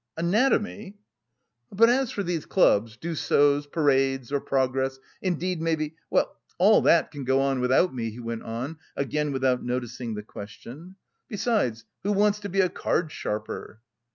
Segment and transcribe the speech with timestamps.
[0.17, 0.97] "Anatomy?"
[1.71, 7.23] "But as for these clubs, Dussauts, parades, or progress, indeed, maybe well, all that can
[7.23, 10.95] go on without me," he went on, again without noticing the question.
[11.27, 13.79] "Besides, who wants to be a card sharper?"